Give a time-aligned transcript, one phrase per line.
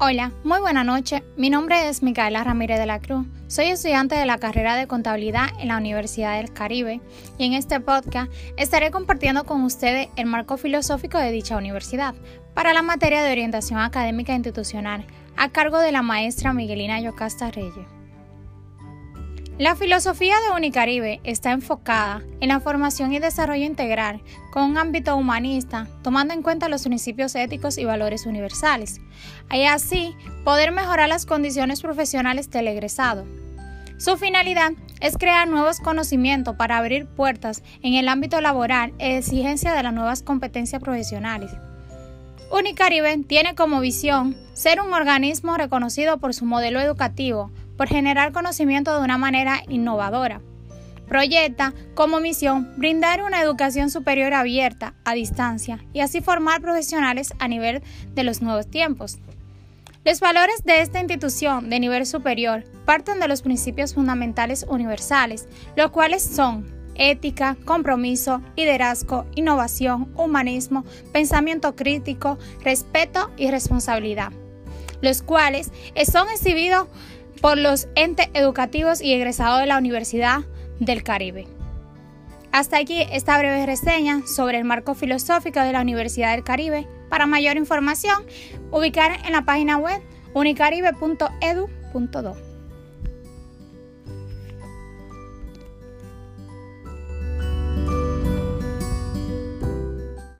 [0.00, 1.24] Hola, muy buena noche.
[1.36, 3.26] Mi nombre es Micaela Ramírez de la Cruz.
[3.48, 7.00] Soy estudiante de la carrera de contabilidad en la Universidad del Caribe
[7.36, 12.14] y en este podcast estaré compartiendo con ustedes el marco filosófico de dicha universidad
[12.54, 15.04] para la materia de orientación académica institucional
[15.36, 17.97] a cargo de la maestra Miguelina Yocasta Reyes.
[19.58, 25.16] La filosofía de Unicaribe está enfocada en la formación y desarrollo integral con un ámbito
[25.16, 29.00] humanista, tomando en cuenta los principios éticos y valores universales,
[29.52, 33.26] y así poder mejorar las condiciones profesionales del egresado.
[33.96, 39.72] Su finalidad es crear nuevos conocimientos para abrir puertas en el ámbito laboral e exigencia
[39.72, 41.50] de las nuevas competencias profesionales.
[42.52, 48.94] Unicaribe tiene como visión ser un organismo reconocido por su modelo educativo, por generar conocimiento
[48.94, 50.42] de una manera innovadora.
[51.08, 57.48] Proyecta como misión brindar una educación superior abierta, a distancia, y así formar profesionales a
[57.48, 57.82] nivel
[58.14, 59.18] de los nuevos tiempos.
[60.04, 65.90] Los valores de esta institución de nivel superior parten de los principios fundamentales universales, los
[65.90, 74.32] cuales son ética, compromiso, liderazgo, innovación, humanismo, pensamiento crítico, respeto y responsabilidad,
[75.00, 75.70] los cuales
[76.10, 76.88] son exhibidos
[77.40, 80.40] por los entes educativos y egresados de la Universidad
[80.80, 81.46] del Caribe.
[82.52, 86.86] Hasta aquí esta breve reseña sobre el marco filosófico de la Universidad del Caribe.
[87.08, 88.24] Para mayor información,
[88.70, 90.00] ubicar en la página web
[90.34, 92.47] unicaribe.edu.do.